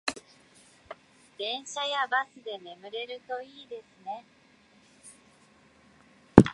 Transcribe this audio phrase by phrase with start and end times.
[1.37, 4.25] 電車やバスで眠れるといいですね